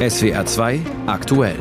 [0.00, 1.56] SWR 2 aktuell.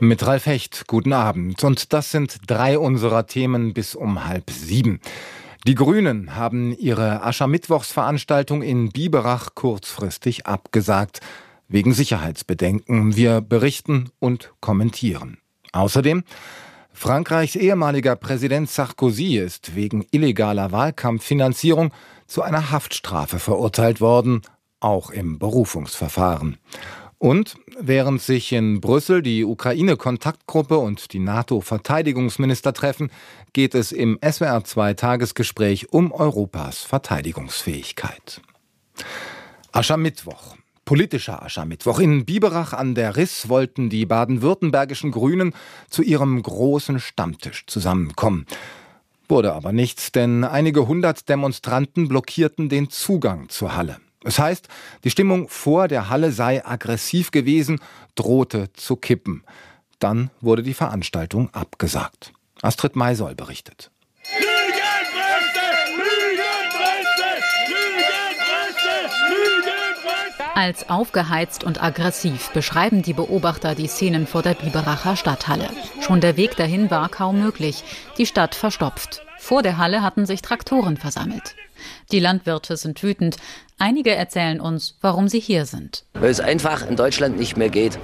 [0.00, 1.62] Mit Ralf Hecht, guten Abend.
[1.62, 5.00] Und das sind drei unserer Themen bis um halb sieben.
[5.68, 11.20] Die Grünen haben ihre Aschermittwochsveranstaltung in Biberach kurzfristig abgesagt,
[11.68, 13.14] wegen Sicherheitsbedenken.
[13.14, 15.38] Wir berichten und kommentieren.
[15.72, 16.24] Außerdem
[16.92, 21.92] Frankreichs ehemaliger Präsident Sarkozy ist wegen illegaler Wahlkampffinanzierung
[22.26, 24.42] zu einer Haftstrafe verurteilt worden,
[24.84, 26.58] auch im Berufungsverfahren.
[27.18, 33.10] Und während sich in Brüssel die Ukraine-Kontaktgruppe und die NATO-Verteidigungsminister treffen,
[33.54, 38.42] geht es im SWR2-Tagesgespräch um Europas Verteidigungsfähigkeit.
[39.72, 40.56] Aschermittwoch.
[40.84, 41.98] Politischer Aschermittwoch.
[41.98, 45.54] In Biberach an der Riss wollten die baden-württembergischen Grünen
[45.88, 48.44] zu ihrem großen Stammtisch zusammenkommen.
[49.30, 53.96] Wurde aber nichts, denn einige hundert Demonstranten blockierten den Zugang zur Halle.
[54.24, 54.68] Es heißt,
[55.04, 57.80] die Stimmung vor der Halle sei aggressiv gewesen,
[58.14, 59.44] drohte zu kippen.
[59.98, 62.32] Dann wurde die Veranstaltung abgesagt.
[62.62, 63.90] Astrid Maisoll berichtet.
[70.54, 75.68] Als aufgeheizt und aggressiv beschreiben die Beobachter die Szenen vor der Biberacher Stadthalle.
[76.00, 77.84] Schon der Weg dahin war kaum möglich.
[78.18, 79.23] Die Stadt verstopft.
[79.44, 81.54] Vor der Halle hatten sich Traktoren versammelt.
[82.12, 83.36] Die Landwirte sind wütend.
[83.78, 86.06] Einige erzählen uns, warum sie hier sind.
[86.14, 87.98] Weil es einfach in Deutschland nicht mehr geht.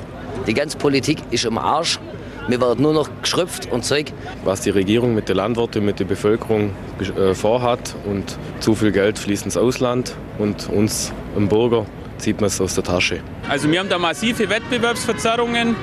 [0.47, 1.99] Die ganze Politik ist im Arsch.
[2.47, 4.13] Mir wird nur noch geschrüpft und Zeug.
[4.45, 9.19] Was die Regierung mit den Landwirten, mit der Bevölkerung äh, vorhat und zu viel Geld
[9.19, 11.87] fließt ins Ausland und uns im Bürger
[12.19, 13.23] zieht man es aus der Tasche.
[13.49, 15.75] Also wir haben da massive Wettbewerbsverzerrungen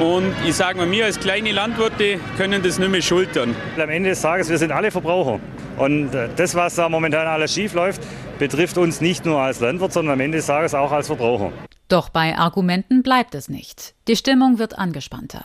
[0.00, 3.54] und ich sage mal, wir als kleine Landwirte können das nicht mehr schultern.
[3.76, 5.40] Am Ende des Tages, wir sind alle Verbraucher.
[5.76, 8.02] Und äh, das, was da momentan alles schief läuft,
[8.38, 11.52] betrifft uns nicht nur als Landwirt, sondern am Ende des Tages auch als Verbraucher.
[11.88, 13.94] Doch bei Argumenten bleibt es nicht.
[14.08, 15.44] Die Stimmung wird angespannter.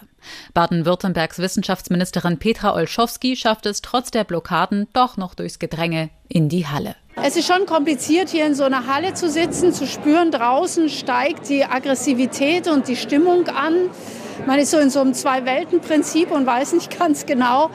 [0.54, 6.66] Baden-Württembergs Wissenschaftsministerin Petra Olschowski schafft es trotz der Blockaden doch noch durchs Gedränge in die
[6.66, 6.96] Halle.
[7.22, 11.50] Es ist schon kompliziert, hier in so einer Halle zu sitzen, zu spüren, draußen steigt
[11.50, 13.90] die Aggressivität und die Stimmung an.
[14.46, 17.70] Man ist so in so einem Zwei-Welten-Prinzip und weiß nicht ganz genau,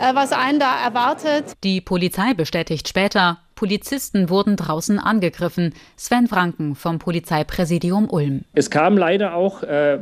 [0.00, 1.52] äh, was einen da erwartet.
[1.64, 5.74] Die Polizei bestätigt später, Polizisten wurden draußen angegriffen.
[5.96, 8.42] Sven Franken vom Polizeipräsidium Ulm.
[8.54, 9.98] Es kam leider auch äh,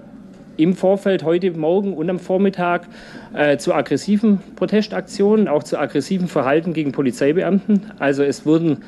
[0.56, 2.88] im Vorfeld heute Morgen und am Vormittag
[3.34, 7.90] äh, zu aggressiven Protestaktionen, auch zu aggressiven Verhalten gegen Polizeibeamten.
[7.98, 8.84] Also es wurden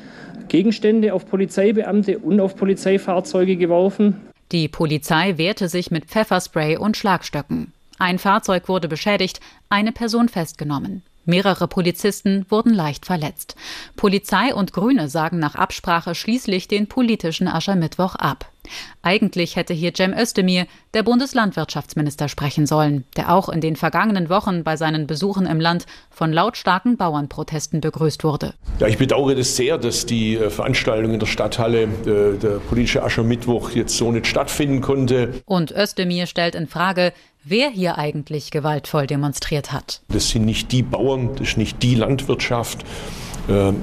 [0.47, 4.21] Gegenstände auf Polizeibeamte und auf Polizeifahrzeuge geworfen.
[4.51, 7.71] Die Polizei wehrte sich mit Pfefferspray und Schlagstöcken.
[7.99, 9.39] Ein Fahrzeug wurde beschädigt,
[9.69, 11.03] eine Person festgenommen.
[11.23, 13.55] Mehrere Polizisten wurden leicht verletzt.
[13.95, 18.50] Polizei und Grüne sagen nach Absprache schließlich den politischen Aschermittwoch ab.
[19.01, 24.63] Eigentlich hätte hier Cem Özdemir, der Bundeslandwirtschaftsminister, sprechen sollen, der auch in den vergangenen Wochen
[24.63, 28.53] bei seinen Besuchen im Land von lautstarken Bauernprotesten begrüßt wurde.
[28.79, 33.03] Ja, ich bedauere das sehr, dass die äh, Veranstaltung in der Stadthalle, äh, der politische
[33.03, 35.41] Aschermittwoch, jetzt so nicht stattfinden konnte.
[35.45, 40.01] Und Özdemir stellt in Frage, wer hier eigentlich gewaltvoll demonstriert hat.
[40.09, 42.85] Das sind nicht die Bauern, das ist nicht die Landwirtschaft.
[43.49, 43.81] Ähm,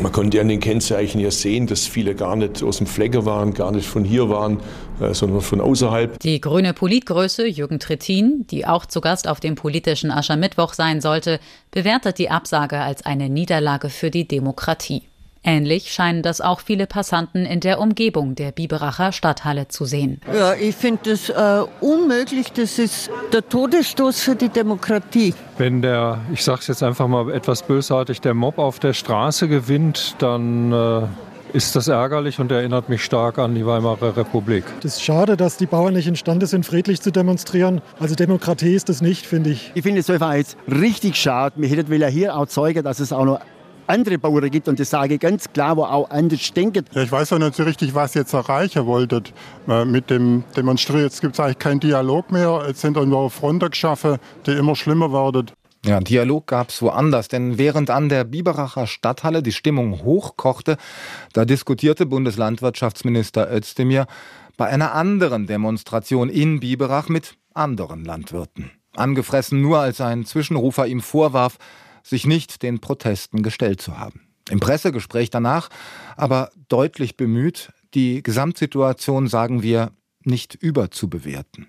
[0.00, 3.54] man konnte an den Kennzeichen ja sehen, dass viele gar nicht aus dem Flecke waren,
[3.54, 4.60] gar nicht von hier waren,
[5.00, 6.18] äh, sondern von außerhalb.
[6.20, 11.38] Die grüne Politgröße Jürgen Trittin, die auch zu Gast auf dem politischen Aschermittwoch sein sollte,
[11.70, 15.02] bewertet die Absage als eine Niederlage für die Demokratie.
[15.44, 20.20] Ähnlich scheinen das auch viele Passanten in der Umgebung der Biberacher Stadthalle zu sehen.
[20.32, 22.52] Ja, ich finde das äh, unmöglich.
[22.52, 25.34] Das ist der Todesstoß für die Demokratie.
[25.58, 29.46] Wenn der, ich sage es jetzt einfach mal etwas bösartig, der Mob auf der Straße
[29.48, 31.02] gewinnt, dann äh
[31.54, 34.64] ist das ärgerlich und erinnert mich stark an die Weimarer Republik.
[34.80, 37.80] Es ist schade, dass die Bauern nicht imstande sind, friedlich zu demonstrieren.
[38.00, 39.70] Also Demokratie ist das nicht, finde ich.
[39.74, 41.54] Ich finde es einfach jetzt richtig schade.
[41.58, 43.40] Wir hätten hier auch zeigen, dass es auch noch
[43.86, 46.84] andere Bauern gibt und das sage ich ganz klar, wo auch anders denken.
[46.92, 49.32] Ja, ich weiß auch nicht so richtig, was ihr jetzt erreichen wolltet
[49.68, 51.04] äh, mit dem Demonstrieren.
[51.04, 52.64] Jetzt gibt es eigentlich keinen Dialog mehr.
[52.66, 55.50] Jetzt sind irgendwo Fronten geschaffen, die immer schlimmer werden.
[55.84, 60.78] Ja, Dialog gab es woanders, denn während an der Biberacher Stadthalle die Stimmung hochkochte,
[61.34, 64.06] da diskutierte Bundeslandwirtschaftsminister Özdemir
[64.56, 68.70] bei einer anderen Demonstration in Biberach mit anderen Landwirten.
[68.96, 71.58] Angefressen nur als ein Zwischenrufer ihm vorwarf,
[72.04, 74.20] sich nicht den Protesten gestellt zu haben.
[74.50, 75.70] Im Pressegespräch danach
[76.16, 79.90] aber deutlich bemüht, die Gesamtsituation, sagen wir,
[80.22, 81.68] nicht überzubewerten.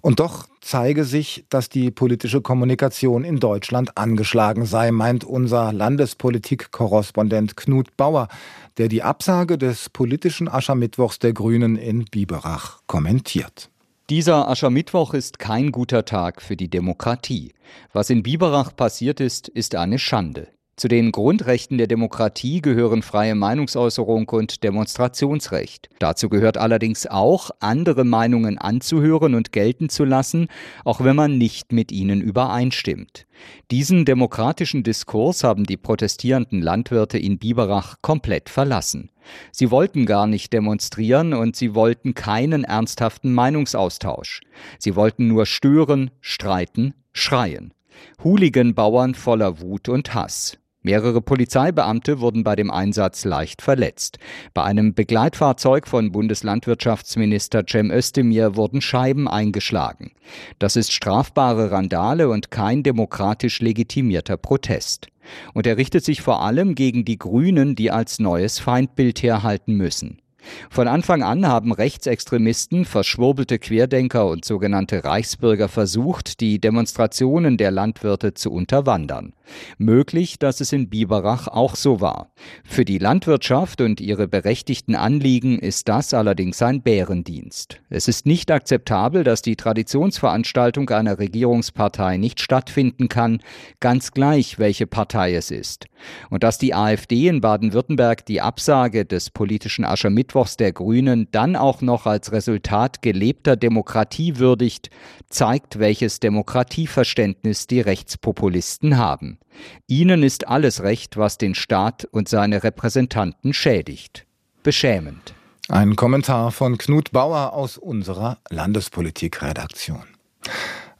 [0.00, 7.56] Und doch zeige sich, dass die politische Kommunikation in Deutschland angeschlagen sei, meint unser Landespolitik-Korrespondent
[7.56, 8.28] Knut Bauer,
[8.76, 13.70] der die Absage des politischen Aschermittwochs der Grünen in Biberach kommentiert.
[14.10, 17.52] Dieser Aschermittwoch ist kein guter Tag für die Demokratie.
[17.92, 20.48] Was in Biberach passiert ist, ist eine Schande.
[20.78, 25.90] Zu den Grundrechten der Demokratie gehören freie Meinungsäußerung und Demonstrationsrecht.
[25.98, 30.46] Dazu gehört allerdings auch, andere Meinungen anzuhören und gelten zu lassen,
[30.84, 33.26] auch wenn man nicht mit ihnen übereinstimmt.
[33.72, 39.10] Diesen demokratischen Diskurs haben die protestierenden Landwirte in Biberach komplett verlassen.
[39.50, 44.42] Sie wollten gar nicht demonstrieren und sie wollten keinen ernsthaften Meinungsaustausch.
[44.78, 47.74] Sie wollten nur stören, streiten, schreien.
[48.22, 50.56] Hooligan-Bauern voller Wut und Hass.
[50.82, 54.18] Mehrere Polizeibeamte wurden bei dem Einsatz leicht verletzt.
[54.54, 60.12] Bei einem Begleitfahrzeug von Bundeslandwirtschaftsminister Cem Özdemir wurden Scheiben eingeschlagen.
[60.60, 65.08] Das ist strafbare Randale und kein demokratisch legitimierter Protest.
[65.52, 70.22] Und er richtet sich vor allem gegen die Grünen, die als neues Feindbild herhalten müssen.
[70.70, 78.34] Von Anfang an haben Rechtsextremisten, verschwurbelte Querdenker und sogenannte Reichsbürger versucht, die Demonstrationen der Landwirte
[78.34, 79.34] zu unterwandern.
[79.78, 82.32] Möglich, dass es in Biberach auch so war.
[82.64, 87.80] Für die Landwirtschaft und ihre berechtigten Anliegen ist das allerdings ein Bärendienst.
[87.90, 93.40] Es ist nicht akzeptabel, dass die Traditionsveranstaltung einer Regierungspartei nicht stattfinden kann,
[93.80, 95.86] ganz gleich, welche Partei es ist.
[96.30, 101.82] Und dass die AfD in Baden-Württemberg die Absage des politischen Aschermittwochs der Grünen dann auch
[101.82, 104.90] noch als Resultat gelebter Demokratie würdigt,
[105.28, 109.37] zeigt, welches Demokratieverständnis die Rechtspopulisten haben.
[109.86, 114.26] Ihnen ist alles recht, was den Staat und seine Repräsentanten schädigt.
[114.62, 115.34] Beschämend.
[115.68, 120.04] Ein Kommentar von Knut Bauer aus unserer Landespolitikredaktion.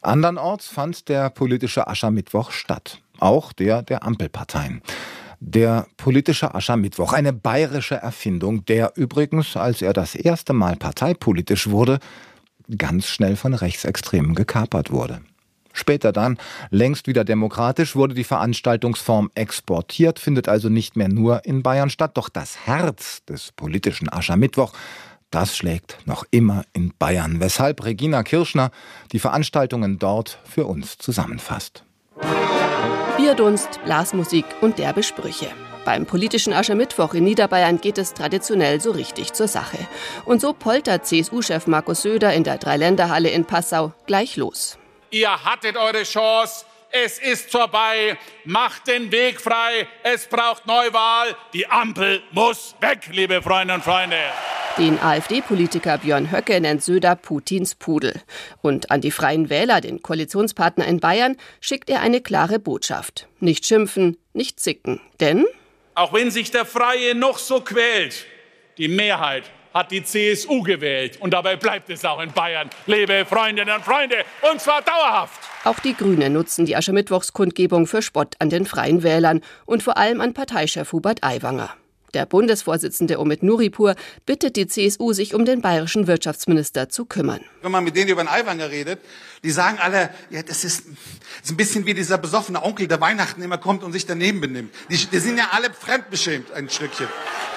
[0.01, 4.83] Andernorts fand der politische Aschermittwoch statt, auch der der Ampelparteien.
[5.41, 11.99] Der politische Aschermittwoch, eine bayerische Erfindung, der übrigens, als er das erste Mal parteipolitisch wurde,
[12.77, 15.21] ganz schnell von Rechtsextremen gekapert wurde.
[15.79, 16.39] Später dann,
[16.71, 22.17] längst wieder demokratisch, wurde die Veranstaltungsform exportiert, findet also nicht mehr nur in Bayern statt.
[22.17, 24.73] Doch das Herz des politischen Aschermittwoch,
[25.31, 28.71] das schlägt noch immer in Bayern, weshalb Regina Kirschner
[29.13, 31.85] die Veranstaltungen dort für uns zusammenfasst.
[33.17, 35.49] Bierdunst, Blasmusik und derbe Sprüche.
[35.85, 39.79] Beim politischen Aschermittwoch in Niederbayern geht es traditionell so richtig zur Sache.
[40.25, 44.78] Und so poltert CSU-Chef Markus Söder in der Dreiländerhalle in Passau gleich los.
[45.11, 46.67] Ihr hattet eure Chance.
[46.91, 48.19] Es ist vorbei.
[48.45, 49.87] Macht den Weg frei.
[50.03, 51.35] Es braucht Neuwahl.
[51.53, 54.19] Die Ampel muss weg, liebe Freunde und Freunde.
[54.77, 58.21] Den AfD-Politiker Björn Höcke nennt Söder Putins Pudel.
[58.63, 63.29] Und an die Freien Wähler, den Koalitionspartner in Bayern, schickt er eine klare Botschaft.
[63.41, 65.01] Nicht schimpfen, nicht zicken.
[65.21, 65.47] Denn
[65.95, 68.27] auch wenn sich der Freie noch so quält,
[68.77, 71.19] die Mehrheit hat die CSU gewählt.
[71.21, 72.71] Und dabei bleibt es auch in Bayern.
[72.87, 74.17] Liebe Freundinnen und Freunde,
[74.51, 75.41] und zwar dauerhaft.
[75.65, 80.21] Auch die Grünen nutzen die Aschermittwochskundgebung für Spott an den Freien Wählern und vor allem
[80.21, 81.71] an Parteichef Hubert Aiwanger.
[82.15, 83.95] Der Bundesvorsitzende Omid Nuripur
[84.25, 87.41] bittet die CSU, sich um den bayerischen Wirtschaftsminister zu kümmern.
[87.63, 89.01] Wenn man mit denen über den Aiwanger redet,
[89.45, 93.01] die sagen alle, ja, das ist, das ist ein bisschen wie dieser besoffene Onkel, der
[93.01, 94.75] Weihnachten immer kommt und sich daneben benimmt.
[94.91, 97.09] Die, die sind ja alle fremdbeschämt, ein Stückchen.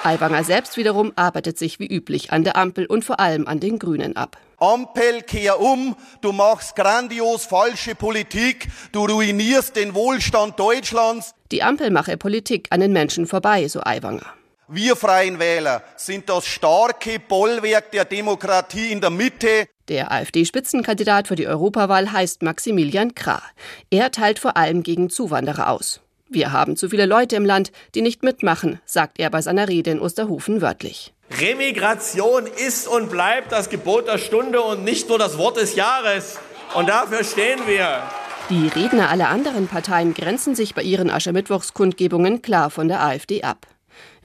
[0.04, 3.80] Aiwanger selbst wiederum arbeitet sich wie üblich an der Ampel und vor allem an den
[3.80, 4.38] Grünen ab.
[4.58, 11.34] Ampel, kehr um, du machst grandios falsche Politik, du ruinierst den Wohlstand Deutschlands.
[11.52, 14.34] Die Ampel mache Politik an den Menschen vorbei, so Aiwanger.
[14.74, 19.68] Wir Freien Wähler sind das starke Bollwerk der Demokratie in der Mitte.
[19.90, 23.44] Der AfD-Spitzenkandidat für die Europawahl heißt Maximilian Krah.
[23.90, 26.00] Er teilt vor allem gegen Zuwanderer aus.
[26.30, 29.92] Wir haben zu viele Leute im Land, die nicht mitmachen, sagt er bei seiner Rede
[29.92, 31.14] in Osterhofen wörtlich.
[31.38, 36.40] Remigration ist und bleibt das Gebot der Stunde und nicht nur das Wort des Jahres.
[36.76, 38.04] Und dafür stehen wir.
[38.50, 43.68] Die Redner aller anderen Parteien grenzen sich bei ihren Aschermittwochskundgebungen klar von der AfD ab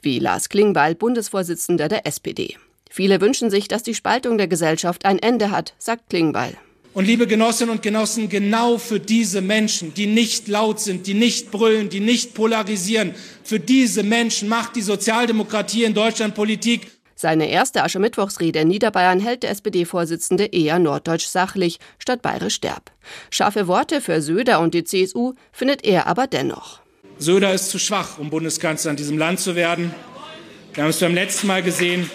[0.03, 2.57] wie Lars Klingbeil, Bundesvorsitzender der SPD.
[2.91, 6.57] Viele wünschen sich, dass die Spaltung der Gesellschaft ein Ende hat, sagt Klingbeil.
[6.97, 11.51] Und liebe Genossinnen und Genossen, genau für diese Menschen, die nicht laut sind, die nicht
[11.51, 16.91] brüllen, die nicht polarisieren, für diese Menschen macht die Sozialdemokratie in Deutschland Politik.
[17.15, 22.91] Seine erste Aschermittwochsrede in Niederbayern hält der SPD-Vorsitzende eher norddeutsch sachlich statt bayerisch derb.
[23.29, 26.81] Scharfe Worte für Söder und die CSU findet er aber dennoch.
[27.19, 29.95] Söder ist zu schwach, um Bundeskanzler in diesem Land zu werden.
[30.75, 32.11] Wir haben es beim letzten Mal gesehen.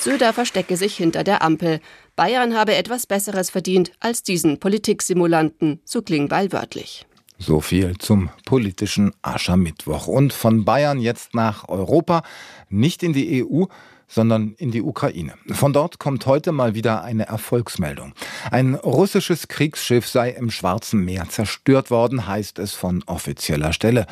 [0.00, 1.80] Söder verstecke sich hinter der Ampel.
[2.14, 7.06] Bayern habe etwas Besseres verdient als diesen Politiksimulanten, so Klingbeil wörtlich.
[7.38, 10.06] So viel zum politischen Aschermittwoch.
[10.06, 12.22] Und von Bayern jetzt nach Europa,
[12.68, 13.64] nicht in die EU,
[14.06, 15.34] sondern in die Ukraine.
[15.50, 18.14] Von dort kommt heute mal wieder eine Erfolgsmeldung.
[18.50, 24.06] Ein russisches Kriegsschiff sei im Schwarzen Meer zerstört worden, heißt es von offizieller Stelle.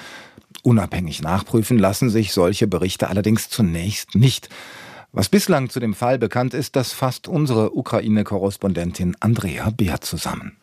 [0.63, 4.49] Unabhängig nachprüfen lassen sich solche Berichte allerdings zunächst nicht.
[5.13, 10.57] Was bislang zu dem Fall bekannt ist, das fasst unsere Ukraine-Korrespondentin Andrea Beer zusammen.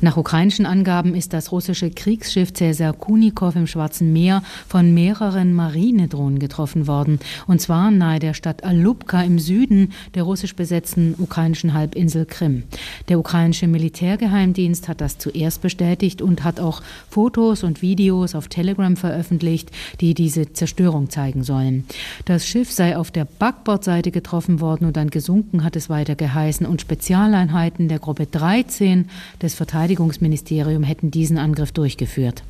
[0.00, 6.38] Nach ukrainischen Angaben ist das russische Kriegsschiff Cäsar Kunikow im Schwarzen Meer von mehreren Marinedrohnen
[6.38, 7.18] getroffen worden.
[7.48, 12.62] Und zwar nahe der Stadt Alubka im Süden der russisch besetzten ukrainischen Halbinsel Krim.
[13.08, 18.96] Der ukrainische Militärgeheimdienst hat das zuerst bestätigt und hat auch Fotos und Videos auf Telegram
[18.96, 21.84] veröffentlicht, die diese Zerstörung zeigen sollen.
[22.24, 26.66] Das Schiff sei auf der Backbordseite getroffen worden und dann gesunken, hat es weiter geheißen.
[26.66, 29.08] Und Spezialeinheiten der Gruppe 13
[29.42, 32.42] des Verteidigungsministeriums Verteidigungsministerium hätten diesen Angriff durchgeführt.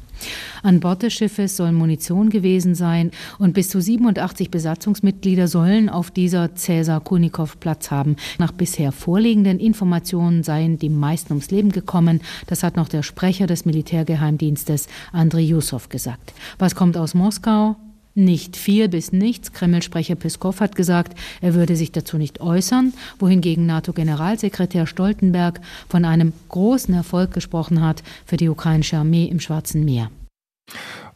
[0.65, 6.11] An Bord des Schiffes soll Munition gewesen sein und bis zu 87 Besatzungsmitglieder sollen auf
[6.11, 8.17] dieser Cäsar Kunikow Platz haben.
[8.39, 12.23] Nach bisher vorliegenden Informationen seien die meisten ums Leben gekommen.
[12.49, 16.33] Das hat noch der Sprecher des Militärgeheimdienstes Andrei Yusov gesagt.
[16.59, 17.77] Was kommt aus Moskau?
[18.19, 19.53] Nicht viel bis nichts.
[19.53, 26.33] Kreml-Sprecher Peskov hat gesagt, er würde sich dazu nicht äußern, wohingegen NATO-Generalsekretär Stoltenberg von einem
[26.49, 30.11] großen Erfolg gesprochen hat für die ukrainische Armee im Schwarzen Meer.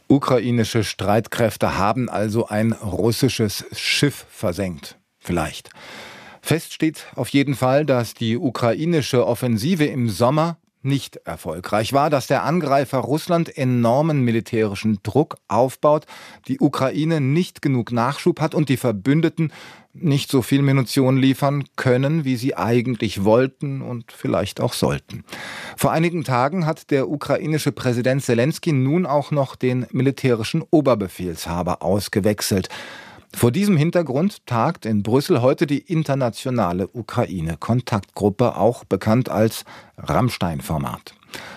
[0.07, 4.97] Ukrainische Streitkräfte haben also ein russisches Schiff versenkt.
[5.19, 5.71] Vielleicht.
[6.41, 12.27] Fest steht auf jeden Fall, dass die ukrainische Offensive im Sommer nicht erfolgreich war, dass
[12.27, 16.05] der Angreifer Russland enormen militärischen Druck aufbaut,
[16.47, 19.51] die Ukraine nicht genug Nachschub hat und die Verbündeten
[19.93, 25.23] nicht so viel Munition liefern können, wie sie eigentlich wollten und vielleicht auch sollten.
[25.77, 32.69] Vor einigen Tagen hat der ukrainische Präsident Zelensky nun auch noch den militärischen Oberbefehlshaber ausgewechselt.
[33.35, 39.65] Vor diesem Hintergrund tagt in Brüssel heute die internationale Ukraine-Kontaktgruppe, auch bekannt als
[39.97, 41.13] Rammstein-Format.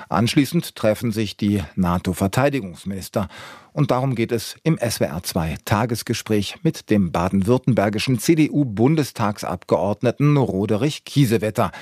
[0.09, 3.28] Anschließend treffen sich die NATO-Verteidigungsminister.
[3.73, 11.73] Und darum geht es im SWR2 Tagesgespräch mit dem baden-württembergischen CDU-Bundestagsabgeordneten Roderich Kiesewetter.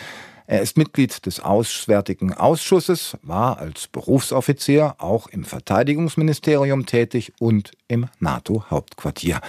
[0.46, 8.08] Er ist Mitglied des Auswärtigen Ausschusses, war als Berufsoffizier auch im Verteidigungsministerium tätig und im
[8.18, 9.40] NATO-Hauptquartier.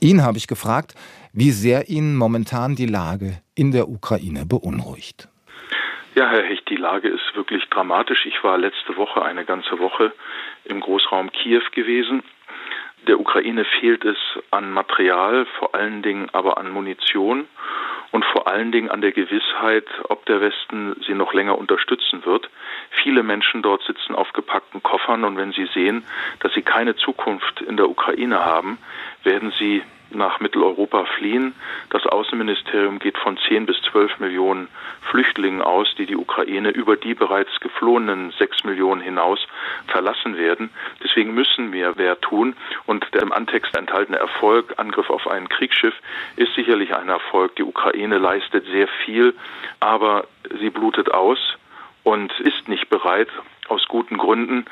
[0.00, 0.94] Ihn habe ich gefragt,
[1.32, 5.28] wie sehr ihn momentan die Lage in der Ukraine beunruhigt.
[6.14, 8.26] Ja, Herr Hecht, die Lage ist wirklich dramatisch.
[8.26, 10.12] Ich war letzte Woche eine ganze Woche
[10.64, 12.22] im Großraum Kiew gewesen.
[13.06, 14.18] Der Ukraine fehlt es
[14.50, 17.46] an Material, vor allen Dingen aber an Munition
[18.12, 22.50] und vor allen Dingen an der Gewissheit, ob der Westen sie noch länger unterstützen wird.
[23.02, 26.04] Viele Menschen dort sitzen auf gepackten Koffern und wenn sie sehen,
[26.40, 28.78] dass sie keine Zukunft in der Ukraine haben,
[29.22, 31.54] werden sie nach Mitteleuropa fliehen.
[31.90, 34.68] Das Außenministerium geht von 10 bis 12 Millionen
[35.10, 39.38] Flüchtlingen aus, die die Ukraine über die bereits geflohenen 6 Millionen hinaus
[39.86, 40.70] verlassen werden.
[41.02, 42.54] Deswegen müssen wir wer tun.
[42.86, 45.94] Und der im Antext enthaltene Erfolg, Angriff auf ein Kriegsschiff,
[46.36, 47.56] ist sicherlich ein Erfolg.
[47.56, 49.34] Die Ukraine leistet sehr viel,
[49.80, 50.26] aber
[50.60, 51.38] sie blutet aus
[52.02, 53.28] und ist nicht bereit,
[53.68, 54.66] aus guten Gründen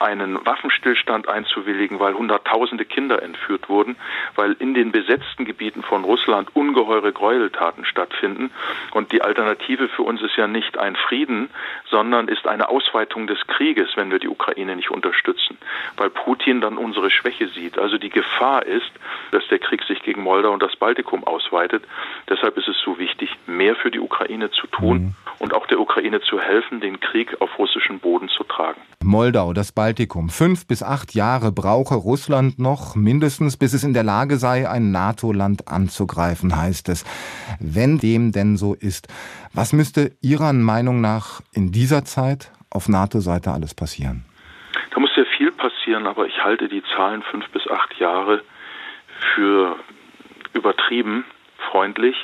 [0.00, 3.96] einen Waffenstillstand einzuwilligen, weil Hunderttausende Kinder entführt wurden,
[4.34, 8.50] weil in den besetzten Gebieten von Russland ungeheure Gräueltaten stattfinden.
[8.92, 11.50] Und die Alternative für uns ist ja nicht ein Frieden,
[11.88, 15.58] sondern ist eine Ausweitung des Krieges, wenn wir die Ukraine nicht unterstützen,
[15.96, 17.78] weil Putin dann unsere Schwäche sieht.
[17.78, 18.90] Also die Gefahr ist,
[19.30, 21.84] dass der Krieg sich gegen Moldau und das Baltikum ausweitet.
[22.28, 25.14] Deshalb ist es so wichtig, mehr für die Ukraine zu tun mhm.
[25.38, 28.80] und auch der Ukraine zu helfen, den Krieg auf russischem Boden zu tragen.
[29.02, 30.28] Moldau, das Baltikum Baltikum.
[30.28, 34.92] Fünf bis acht Jahre brauche Russland noch mindestens, bis es in der Lage sei, ein
[34.92, 37.04] NATO-Land anzugreifen, heißt es.
[37.58, 39.08] Wenn dem denn so ist,
[39.52, 44.24] was müsste Ihrer Meinung nach in dieser Zeit auf NATO-Seite alles passieren?
[44.94, 48.44] Da muss sehr viel passieren, aber ich halte die Zahlen fünf bis acht Jahre
[49.34, 49.74] für
[50.52, 51.24] übertrieben
[51.72, 52.14] freundlich,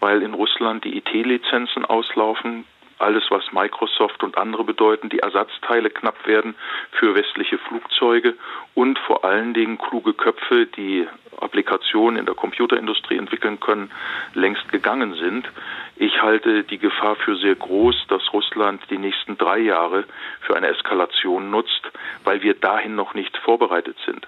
[0.00, 2.66] weil in Russland die IT-Lizenzen auslaufen,
[2.98, 6.54] alles, was Microsoft und andere bedeuten, die Ersatzteile knapp werden
[6.92, 8.34] für westliche Flugzeuge
[8.74, 11.06] und vor allen Dingen kluge Köpfe, die
[11.40, 13.90] Applikationen in der Computerindustrie entwickeln können,
[14.34, 15.48] längst gegangen sind.
[15.96, 20.04] Ich halte die Gefahr für sehr groß, dass Russland die nächsten drei Jahre
[20.40, 21.82] für eine Eskalation nutzt,
[22.24, 24.26] weil wir dahin noch nicht vorbereitet sind.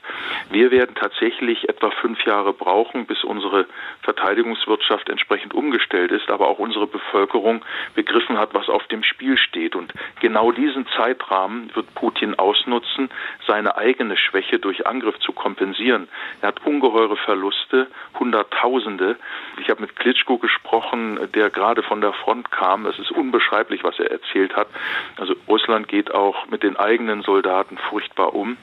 [0.51, 3.67] Wir werden tatsächlich etwa fünf Jahre brauchen, bis unsere
[4.03, 7.65] Verteidigungswirtschaft entsprechend umgestellt ist, aber auch unsere Bevölkerung
[7.97, 9.75] begriffen hat, was auf dem Spiel steht.
[9.75, 13.11] Und genau diesen Zeitrahmen wird Putin ausnutzen,
[13.49, 16.07] seine eigene Schwäche durch Angriff zu kompensieren.
[16.43, 19.17] Er hat ungeheure Verluste, Hunderttausende.
[19.61, 22.87] Ich habe mit Klitschko gesprochen, der gerade von der Front kam.
[22.87, 24.69] Es ist unbeschreiblich, was er erzählt hat.
[25.17, 28.59] Also Russland geht auch mit den eigenen Soldaten furchtbar um,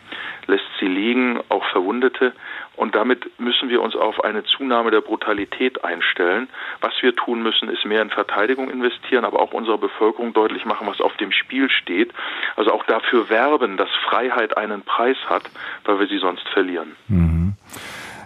[0.45, 2.33] lässt sie liegen, auch Verwundete.
[2.75, 6.49] Und damit müssen wir uns auf eine Zunahme der Brutalität einstellen.
[6.81, 10.87] Was wir tun müssen, ist mehr in Verteidigung investieren, aber auch unserer Bevölkerung deutlich machen,
[10.87, 12.13] was auf dem Spiel steht.
[12.55, 15.49] Also auch dafür werben, dass Freiheit einen Preis hat,
[15.85, 16.95] weil wir sie sonst verlieren.
[17.07, 17.53] Mhm.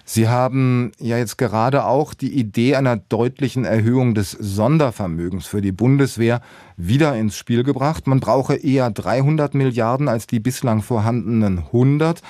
[0.09, 5.73] Sie haben ja jetzt gerade auch die Idee einer deutlichen Erhöhung des Sondervermögens für die
[5.73, 6.39] Bundeswehr
[6.77, 8.07] wieder ins Spiel gebracht.
[8.07, 12.21] Man brauche eher 300 Milliarden als die bislang vorhandenen 100.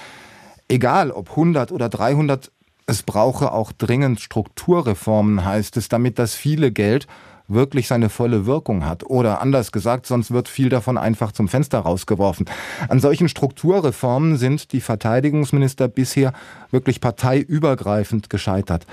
[0.67, 2.51] Egal ob 100 oder 300,
[2.87, 7.05] es brauche auch dringend Strukturreformen, heißt es, damit das viele Geld
[7.47, 9.03] wirklich seine volle Wirkung hat.
[9.03, 12.45] Oder anders gesagt, sonst wird viel davon einfach zum Fenster rausgeworfen.
[12.89, 16.33] An solchen Strukturreformen sind die Verteidigungsminister bisher
[16.71, 18.85] wirklich parteiübergreifend gescheitert.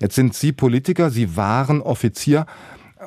[0.00, 2.46] Jetzt sind Sie Politiker, Sie waren Offizier.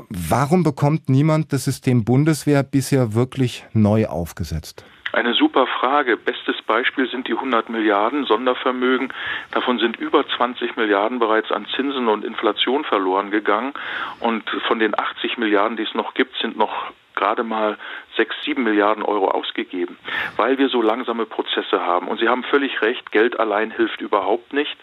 [0.09, 4.83] Warum bekommt niemand das System Bundeswehr bisher wirklich neu aufgesetzt?
[5.11, 6.17] Eine super Frage.
[6.17, 9.11] Bestes Beispiel sind die 100 Milliarden Sondervermögen.
[9.51, 13.73] Davon sind über 20 Milliarden bereits an Zinsen und Inflation verloren gegangen.
[14.19, 17.77] Und von den 80 Milliarden, die es noch gibt, sind noch gerade mal
[18.15, 19.97] sechs, sieben Milliarden Euro ausgegeben,
[20.37, 22.07] weil wir so langsame Prozesse haben.
[22.07, 24.75] Und Sie haben völlig recht, Geld allein hilft überhaupt nicht.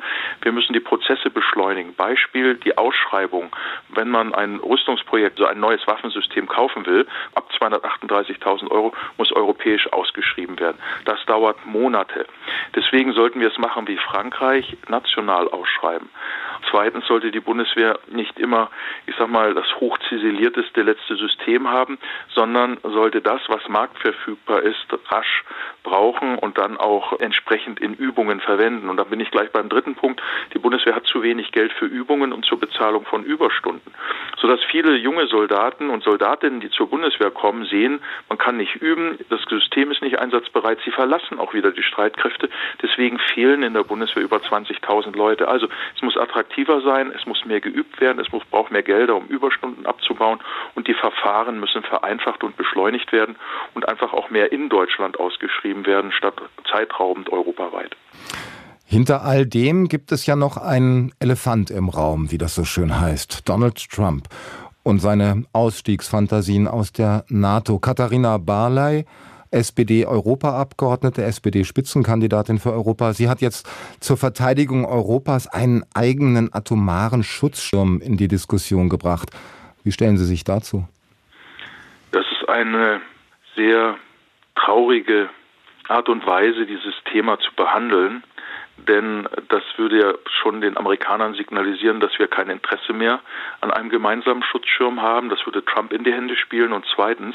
[0.42, 1.94] Wir müssen die Prozesse beschleunigen.
[1.94, 3.50] Beispiel die Ausschreibung.
[3.88, 9.92] Wenn man ein Rüstungsprojekt, so ein neues Waffensystem kaufen will, ab 238.000 Euro muss europäisch
[9.92, 10.78] ausgeschrieben werden.
[11.04, 12.26] Das dauert Monate.
[12.74, 16.10] Deswegen sollten wir es machen wie Frankreich, national ausschreiben.
[16.70, 18.70] Zweitens sollte die Bundeswehr nicht immer,
[19.06, 21.98] ich sag mal, das hochziselierteste letzte System haben,
[22.34, 25.44] sondern sollte das, was marktverfügbar ist, rasch
[25.82, 28.88] brauchen und dann auch entsprechend in Übungen verwenden.
[28.88, 30.20] Und da bin ich gleich beim dritten Punkt.
[30.54, 33.92] Die Bundeswehr hat zu wenig Geld für Übungen und zur Bezahlung von Überstunden,
[34.36, 39.18] sodass viele junge Soldaten und Soldatinnen, die zur Bundeswehr kommen, sehen, man kann nicht üben,
[39.28, 42.48] das System ist nicht einsatzbereit, sie verlassen auch wieder die Streitkräfte.
[42.82, 45.48] Deswegen fehlen in der Bundeswehr über 20.000 Leute.
[45.48, 49.16] Also es muss attraktiver sein, es muss mehr geübt werden, es muss, braucht mehr Gelder,
[49.16, 50.40] um Überstunden abzubauen
[50.74, 53.36] und die Verfahren müssen vereinfacht und beschleunigt werden
[53.74, 56.34] und einfach auch mehr in Deutschland ausgeschrieben werden, statt
[56.70, 57.96] zeitraubend europaweit.
[58.88, 63.00] Hinter all dem gibt es ja noch einen Elefant im Raum, wie das so schön
[63.00, 64.28] heißt, Donald Trump
[64.84, 67.80] und seine Ausstiegsfantasien aus der NATO.
[67.80, 69.04] Katharina Barley,
[69.50, 73.12] SPD-Europaabgeordnete, SPD-Spitzenkandidatin für Europa.
[73.12, 73.68] Sie hat jetzt
[73.98, 79.30] zur Verteidigung Europas einen eigenen atomaren Schutzschirm in die Diskussion gebracht.
[79.82, 80.86] Wie stellen Sie sich dazu?
[82.12, 83.00] Das ist eine
[83.56, 83.96] sehr
[84.54, 85.28] traurige
[85.88, 88.22] Art und Weise, dieses Thema zu behandeln.
[88.76, 93.20] Denn das würde ja schon den Amerikanern signalisieren, dass wir kein Interesse mehr
[93.60, 95.28] an einem gemeinsamen Schutzschirm haben.
[95.28, 96.72] Das würde Trump in die Hände spielen.
[96.72, 97.34] Und zweitens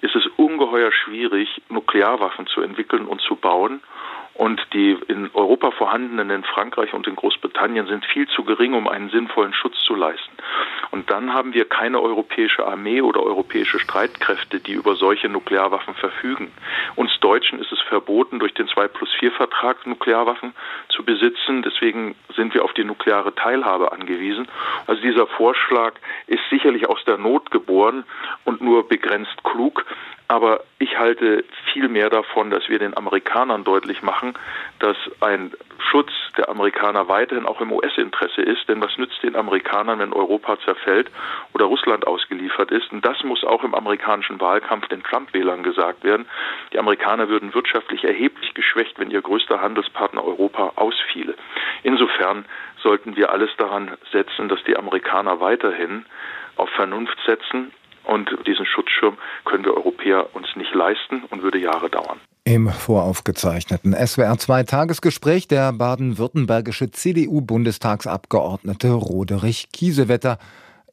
[0.00, 3.80] ist es ungeheuer schwierig, Nuklearwaffen zu entwickeln und zu bauen.
[4.38, 8.86] Und die in Europa vorhandenen, in Frankreich und in Großbritannien, sind viel zu gering, um
[8.86, 10.30] einen sinnvollen Schutz zu leisten.
[10.92, 16.52] Und dann haben wir keine europäische Armee oder europäische Streitkräfte, die über solche Nuklearwaffen verfügen.
[16.94, 20.52] Uns Deutschen ist es verboten, durch den 2 plus 4 Vertrag Nuklearwaffen
[20.88, 21.62] zu besitzen.
[21.62, 24.46] Deswegen sind wir auf die nukleare Teilhabe angewiesen.
[24.86, 25.94] Also dieser Vorschlag
[26.28, 28.04] ist sicherlich aus der Not geboren
[28.44, 29.84] und nur begrenzt klug.
[30.28, 34.27] Aber ich halte viel mehr davon, dass wir den Amerikanern deutlich machen,
[34.78, 38.68] dass ein Schutz der Amerikaner weiterhin auch im US-Interesse ist.
[38.68, 41.10] Denn was nützt den Amerikanern, wenn Europa zerfällt
[41.54, 42.92] oder Russland ausgeliefert ist?
[42.92, 46.26] Und das muss auch im amerikanischen Wahlkampf den Trump-Wählern gesagt werden.
[46.72, 51.34] Die Amerikaner würden wirtschaftlich erheblich geschwächt, wenn ihr größter Handelspartner Europa ausfiele.
[51.82, 52.44] Insofern
[52.82, 56.04] sollten wir alles daran setzen, dass die Amerikaner weiterhin
[56.56, 57.72] auf Vernunft setzen
[58.08, 62.18] und diesen Schutzschirm können wir Europäer uns nicht leisten und würde Jahre dauern.
[62.44, 70.38] Im voraufgezeichneten SWR2 Tagesgespräch der baden-württembergische CDU-Bundestagsabgeordnete Roderich Kiesewetter.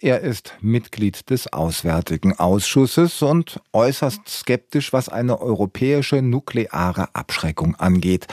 [0.02, 8.28] Er ist Mitglied des Auswärtigen Ausschusses und äußerst skeptisch, was eine europäische nukleare Abschreckung angeht.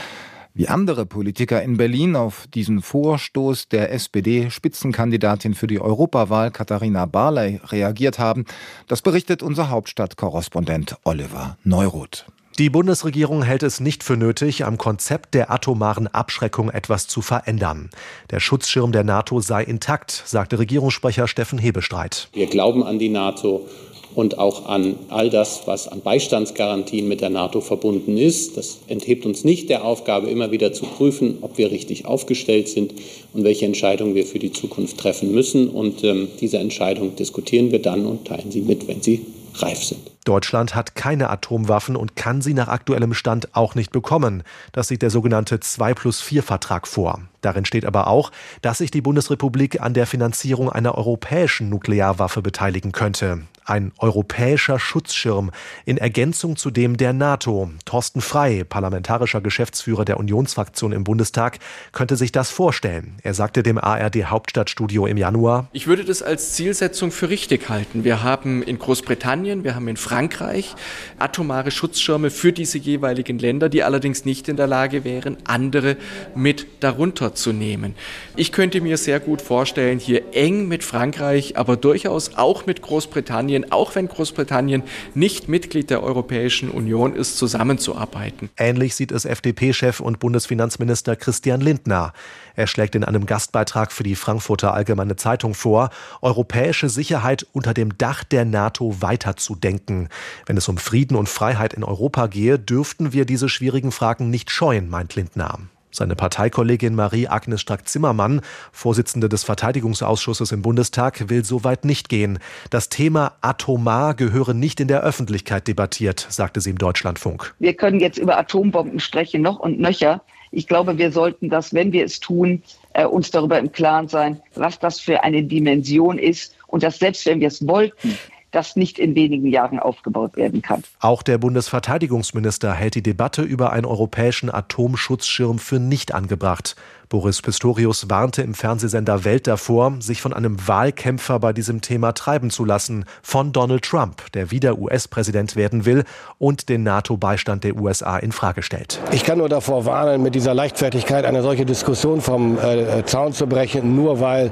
[0.55, 7.59] Wie andere Politiker in Berlin auf diesen Vorstoß der SPD-Spitzenkandidatin für die Europawahl Katharina Barley
[7.65, 8.45] reagiert haben,
[8.87, 12.27] das berichtet unser Hauptstadtkorrespondent Oliver Neuroth.
[12.59, 17.89] Die Bundesregierung hält es nicht für nötig, am Konzept der atomaren Abschreckung etwas zu verändern.
[18.31, 22.29] Der Schutzschirm der NATO sei intakt, sagte Regierungssprecher Steffen Hebestreit.
[22.35, 23.67] Wir glauben an die NATO
[24.15, 28.57] und auch an all das, was an Beistandsgarantien mit der NATO verbunden ist.
[28.57, 32.95] Das enthebt uns nicht der Aufgabe, immer wieder zu prüfen, ob wir richtig aufgestellt sind
[33.33, 35.69] und welche Entscheidungen wir für die Zukunft treffen müssen.
[35.69, 40.01] Und ähm, diese Entscheidung diskutieren wir dann und teilen sie mit, wenn sie reif sind.
[40.25, 44.45] Deutschland hat keine Atomwaffen und kann sie nach aktuellem Stand auch nicht bekommen.
[44.71, 47.23] Das sieht der sogenannte 2 plus 4 Vertrag vor.
[47.41, 48.31] Darin steht aber auch,
[48.63, 55.51] dass sich die Bundesrepublik an der Finanzierung einer europäischen Nuklearwaffe beteiligen könnte ein europäischer Schutzschirm
[55.85, 57.71] in Ergänzung zu dem der NATO.
[57.85, 61.59] Thorsten Frey, parlamentarischer Geschäftsführer der Unionsfraktion im Bundestag,
[61.93, 63.17] könnte sich das vorstellen.
[63.23, 68.05] Er sagte dem ARD Hauptstadtstudio im Januar, Ich würde das als Zielsetzung für richtig halten.
[68.05, 70.75] Wir haben in Großbritannien, wir haben in Frankreich
[71.19, 75.97] atomare Schutzschirme für diese jeweiligen Länder, die allerdings nicht in der Lage wären, andere
[76.35, 77.95] mit darunter zu nehmen.
[78.37, 83.52] Ich könnte mir sehr gut vorstellen, hier eng mit Frankreich, aber durchaus auch mit Großbritannien
[83.53, 84.83] Großbritannien, auch wenn Großbritannien
[85.15, 88.51] nicht Mitglied der Europäischen Union ist, zusammenzuarbeiten.
[88.57, 92.13] Ähnlich sieht es FDP-Chef und Bundesfinanzminister Christian Lindner.
[92.55, 97.97] Er schlägt in einem Gastbeitrag für die Frankfurter Allgemeine Zeitung vor, europäische Sicherheit unter dem
[97.99, 100.09] Dach der NATO weiterzudenken.
[100.47, 104.51] Wenn es um Frieden und Freiheit in Europa gehe, dürften wir diese schwierigen Fragen nicht
[104.51, 105.59] scheuen, meint Lindner.
[105.95, 108.41] Seine Parteikollegin Marie-Agnes Strack-Zimmermann,
[108.73, 112.39] Vorsitzende des Verteidigungsausschusses im Bundestag, will so weit nicht gehen.
[112.71, 117.55] Das Thema atomar gehöre nicht in der Öffentlichkeit debattiert, sagte sie im Deutschlandfunk.
[117.59, 120.23] Wir können jetzt über Atombomben sprechen, noch und nöcher.
[120.51, 122.63] Ich glaube, wir sollten das, wenn wir es tun,
[122.95, 127.27] äh, uns darüber im Klaren sein, was das für eine Dimension ist und dass selbst
[127.27, 128.19] wenn wir es wollten,
[128.53, 130.85] das nicht in wenigen Jahren aufgebaut werden kann.
[131.01, 136.77] Auch der Bundesverteidigungsminister hält die Debatte über einen europäischen Atomschutzschirm für nicht angebracht.
[137.13, 142.49] Boris Pistorius warnte im Fernsehsender Welt davor, sich von einem Wahlkämpfer bei diesem Thema treiben
[142.49, 146.05] zu lassen, von Donald Trump, der wieder US-Präsident werden will
[146.39, 148.99] und den NATO-Beistand der USA in Frage stellt.
[149.11, 153.47] Ich kann nur davor warnen, mit dieser Leichtfertigkeit eine solche Diskussion vom äh, Zaun zu
[153.47, 154.51] brechen, nur weil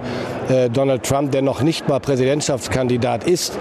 [0.51, 3.59] äh, Donald Trump, der noch nicht mal Präsidentschaftskandidat ist,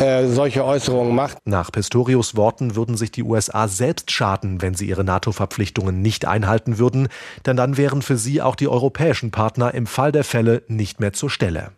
[0.00, 1.38] äh, solche Äußerungen macht.
[1.44, 6.78] Nach Pistorius Worten würden sich die USA selbst schaden, wenn sie ihre NATO-Verpflichtungen nicht einhalten
[6.78, 7.08] würden,
[7.44, 11.12] denn dann wären für sie auch die europäischen Partner im Fall der Fälle nicht mehr
[11.12, 11.72] zur Stelle.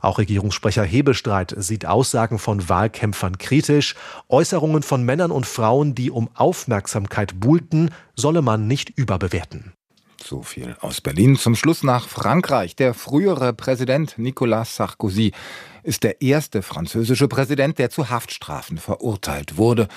[0.00, 3.96] Auch Regierungssprecher Hebestreit sieht Aussagen von Wahlkämpfern kritisch.
[4.28, 9.72] Äußerungen von Männern und Frauen, die um Aufmerksamkeit buhlten, solle man nicht überbewerten.
[10.22, 11.36] So viel aus Berlin.
[11.36, 12.76] Zum Schluss nach Frankreich.
[12.76, 15.32] Der frühere Präsident Nicolas Sarkozy
[15.82, 19.88] ist der erste französische Präsident, der zu Haftstrafen verurteilt wurde.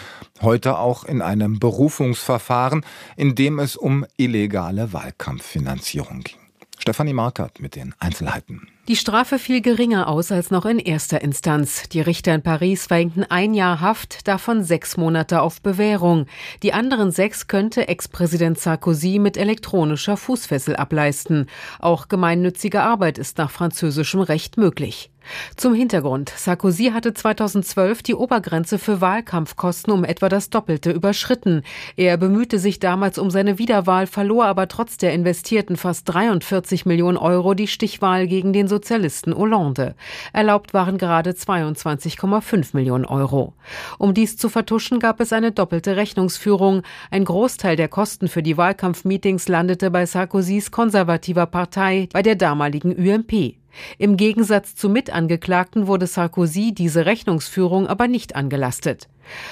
[0.42, 6.47] Heute auch in einem Berufungsverfahren, in dem es um illegale Wahlkampffinanzierung ging.
[6.78, 8.68] Stefanie Markert mit den Einzelheiten.
[8.88, 11.90] Die Strafe fiel geringer aus als noch in erster Instanz.
[11.90, 16.26] Die Richter in Paris verhängten ein Jahr Haft, davon sechs Monate auf Bewährung.
[16.64, 21.48] Die anderen sechs könnte Ex-Präsident Sarkozy mit elektronischer Fußfessel ableisten.
[21.80, 25.12] Auch gemeinnützige Arbeit ist nach französischem Recht möglich.
[25.56, 26.32] Zum Hintergrund.
[26.36, 31.64] Sarkozy hatte 2012 die Obergrenze für Wahlkampfkosten um etwa das Doppelte überschritten.
[31.96, 37.18] Er bemühte sich damals um seine Wiederwahl, verlor aber trotz der investierten fast 43 Millionen
[37.18, 39.96] Euro die Stichwahl gegen den Sozialisten Hollande.
[40.34, 43.54] Erlaubt waren gerade 22,5 Millionen Euro.
[43.98, 46.84] Um dies zu vertuschen, gab es eine doppelte Rechnungsführung.
[47.12, 52.96] Ein Großteil der Kosten für die Wahlkampfmeetings landete bei Sarkozys konservativer Partei, bei der damaligen
[52.96, 53.56] UMP.
[53.98, 59.08] Im Gegensatz zu Mitangeklagten wurde Sarkozy diese Rechnungsführung aber nicht angelastet.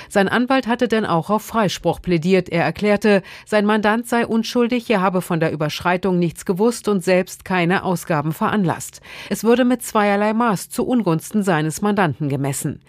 [0.10, 2.50] Sein Anwalt hatte denn auch auf Freispruch plädiert.
[2.50, 7.46] Er erklärte, sein Mandant sei unschuldig, er habe von der Überschreitung nichts gewusst und selbst
[7.46, 9.02] keine Ausgaben veranlasst.
[9.30, 12.82] Es würde mit zweierlei Maß zu Ungunsten seines Mandanten gemessen.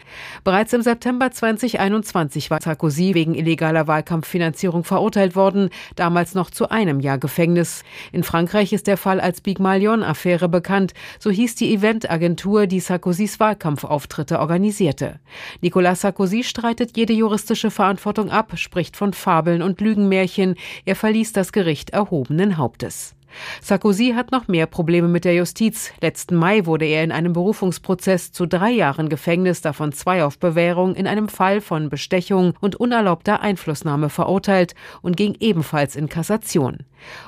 [0.45, 7.01] Bereits im September 2021 war Sarkozy wegen illegaler Wahlkampffinanzierung verurteilt worden, damals noch zu einem
[7.01, 7.83] Jahr Gefängnis.
[8.13, 10.93] In Frankreich ist der Fall als Big Malion-Affäre bekannt.
[11.19, 15.21] So hieß die Eventagentur, die Sarkozys Wahlkampfauftritte organisierte.
[15.61, 16.43] Nicolas Sarkozy
[16.77, 20.57] streitet jede juristische Verantwortung ab, spricht von Fabeln und Lügenmärchen.
[20.85, 23.15] Er verließ das Gericht erhobenen Hauptes.
[23.63, 25.93] Sarkozy hat noch mehr Probleme mit der Justiz.
[26.01, 30.95] Letzten Mai wurde er in einem Berufungsprozess zu drei Jahren Gefängnis, davon zwei auf Bewährung,
[30.95, 36.79] in einem Fall von Bestechung und unerlaubter Einflussnahme verurteilt und ging ebenfalls in Kassation.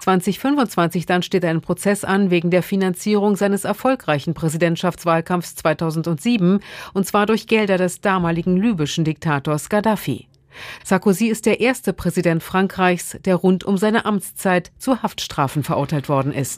[0.00, 6.60] 2025 dann steht ein Prozess an wegen der Finanzierung seines erfolgreichen Präsidentschaftswahlkampfs 2007,
[6.94, 10.28] und zwar durch Gelder des damaligen libyschen Diktators Gaddafi.
[10.84, 16.32] Sarkozy ist der erste Präsident Frankreichs, der rund um seine Amtszeit zu Haftstrafen verurteilt worden
[16.32, 16.56] ist.